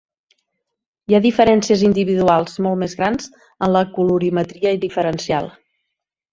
[1.11, 5.55] Hi ha diferències individuals molt més grans en la colorimetria diferencial.